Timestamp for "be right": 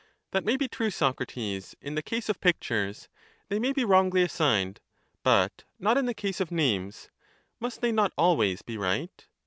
8.63-9.27